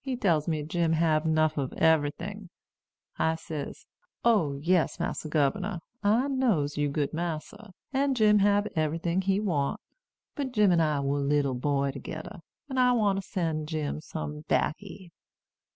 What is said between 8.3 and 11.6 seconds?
hab eberyting he want. But Jim an' I was leetle